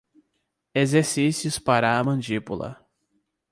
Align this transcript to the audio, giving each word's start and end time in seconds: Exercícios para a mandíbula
Exercícios 0.73 1.59
para 1.59 1.99
a 1.99 2.03
mandíbula 2.03 2.83